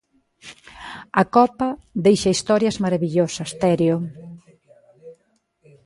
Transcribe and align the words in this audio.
A 1.21 1.23
Copa 1.35 1.69
deixa 2.05 2.33
historias 2.35 2.75
marabillosas, 2.83 3.49
Terio. 3.61 3.97